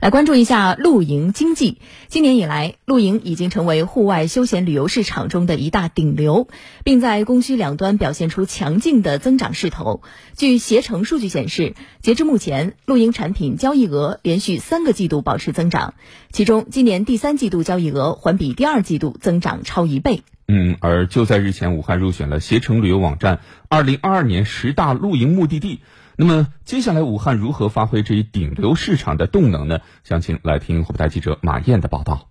[0.00, 1.78] 来关注一下露营经济。
[2.06, 6.46] 今年以来，露营已经成为户外休闲旅游市场中的一大顶流，
[6.84, 10.02] 并在供需两端表现出强劲的增长势头。
[10.36, 15.94] 据携程数据显示，截至目前，露营产品交易额连续三个季度保持增长，
[16.30, 20.22] 其中今年第三季度交易额环比第二季度增长超一倍。
[20.46, 25.80] 嗯，而就在日前，武汉入选了携程旅游网站二零二二年十大露营目的地。
[26.20, 29.78] 那么接下来，武汉如何发挥这一顶流市场的动能呢？
[30.02, 32.28] 详情来听湖北台记者马燕的报道。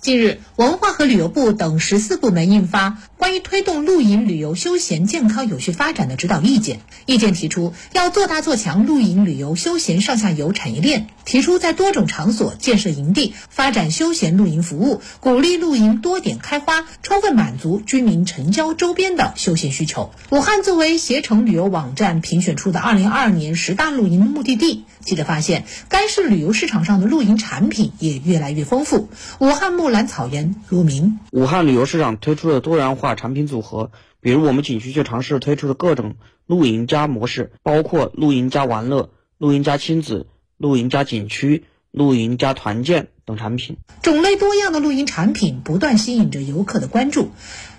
[0.00, 6.76] 近日，文化和旅游部等十四部门印发《关于推动露营旅游休闲健康有序发展的指导意见》。
[7.04, 20.12] 意见提出，要做大做强露营旅游休闲上下游产业链，提出在多种场所建设营地，发展休闲露营服务，鼓励露营多点开花，充分满足居民城郊周边的休闲需求。
[20.30, 29.10] 武汉作为携程旅游网站评选出的二零二二年十大露营目的地，记者发现，该市旅游市场上的露营产品也越来越丰富。
[29.40, 36.14] 武汉木兰草原露营，武汉旅游市场推出了多元化产品组合，比如我们景区就尝试推出了各种
[36.46, 43.76] 露营加模式，包括露营加玩乐、露营加亲子、露营加景区、露营加团建等产品。
[44.02, 47.30] 种类多样的露营产品不断吸引着游客的关注。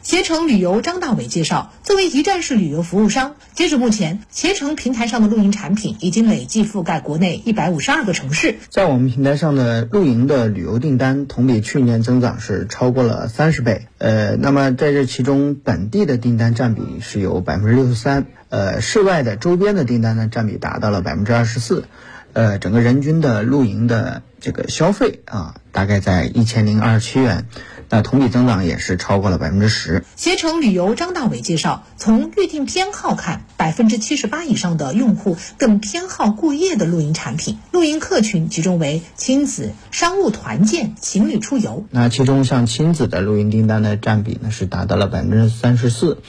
[0.03, 8.55] 携程旅游张大伟介绍，作为一站式旅游服务商，截止目前，携程平台上的露营产品已经累计覆盖国内一百五十二个城市。
[8.69, 13.85] 在我们平台上的露营的旅游订单，同比去年增长是超过了三十倍。
[13.99, 21.85] 呃，那么在这其中，本地的订单占比是有百分之六十三，呃，室外的周边的订单呢，占比达到了百分之二十四。
[22.33, 27.45] 呃，整个人均的露营的这个消费啊，大概在一千零二十七元。
[27.93, 30.05] 那同比增长也是超过了百分之十。
[30.15, 37.57] 携程旅游张大伟介绍，从预订偏好看，百分之七十八以上的用户更偏好过夜的露营产品。
[37.71, 41.85] 露营客群集中为亲子、商务团建、情侣出游。
[41.89, 46.19] 那其中像亲子的露营订单的占比呢，是达到了百分之三十四。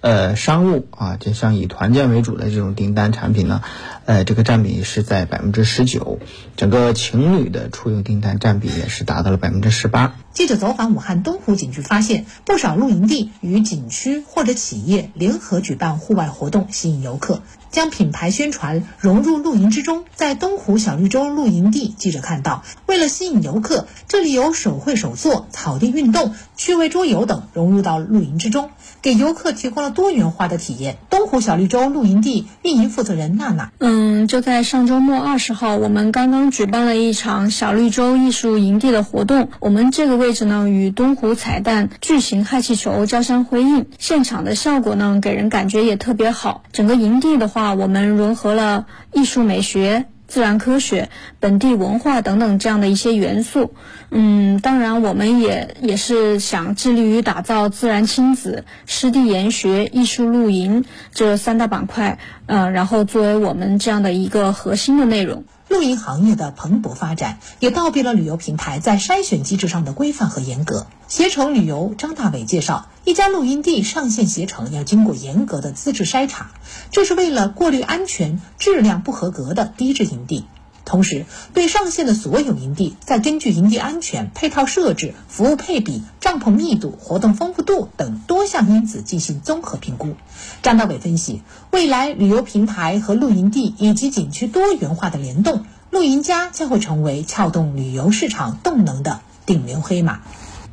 [0.00, 3.62] 呃，商务啊，就像以团建为主的这种订单产品呢，
[4.06, 6.18] 呃，这个占比是在百分之十九，
[6.56, 10.14] 整个情侣的出游订单占比也是达到了百分之十八。
[10.40, 20.06] 记者走访武汉东湖景区，发现不少露营地与景区或者企业联合举办户外活动，吸引游客，将品牌宣传融入露营之中。
[20.14, 28.70] 在东湖小绿洲露营地，记者看到，为了吸引游客，这里有手绘手作、草地运动、趣味桌游等融入到露营之中。
[29.02, 30.98] 给游客提供了多元化的体验。
[31.08, 39.48] 东湖小绿洲露营地运营负责人娜娜，嗯，就在上周末二十号，我们刚刚举办了一场小绿洲艺术营地的活动。
[39.60, 46.62] 我们这个位位置呢，与东湖彩蛋巨型氦气球交相辉映，现场的效果呢，给人感觉也特别好。
[46.70, 50.04] 整个营地的话，我们融合了艺术美学。
[50.28, 51.08] 自然科学、
[51.40, 53.74] 本地文化等等这样的一些元素，
[54.12, 65.42] 嗯，当然我们也也是想致力于打造自然亲子、湿地研学、艺术露营这三大板块，呃，然后作为我们这样的一个核心的内容。
[65.70, 70.88] 露营行业的蓬勃发展，也倒逼了旅游平台在筛选机制上的规范和严格。
[71.06, 76.50] 携程旅游张大伟介绍，一家露营地上线携程要经过严格的资质筛查，
[76.90, 80.44] 这是为了过滤安全、质量不合格的低质营地。
[80.90, 81.24] 同时，
[81.54, 90.16] 对上线的所有营地，再根据营地安全、配套设置、服务配比、帐篷密度、活动丰富度等多项因子进行综合评估。
[90.62, 100.22] 张大伟分析，未来旅游平台和露营地以及景区多元化的联动，露营家将会成为撬动旅游市场动能的顶流黑马。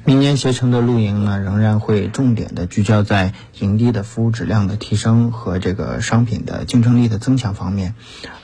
[0.08, 7.94] 明年携程的露营呢，仍然会重点的聚焦在营地的服务质量的提升和这个商品的竞争力的增强方面，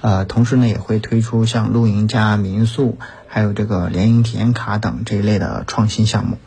[0.02, 2.98] 呃，同时呢，也会推出像露营加民宿，
[3.28, 6.38] 还有这个联营体验卡等这一类的创新项目。